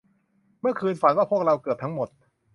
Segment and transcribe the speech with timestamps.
[0.59, 2.09] เมื่อคืนฝันว่าพวกเราเกือบทั้งหมด